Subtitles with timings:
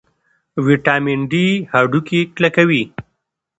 [0.65, 2.83] ویټامین ډي هډوکي کلکوي